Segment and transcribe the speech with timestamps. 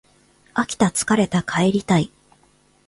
[0.55, 2.11] 飽きた疲れた帰りたい